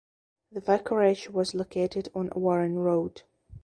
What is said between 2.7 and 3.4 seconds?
Road.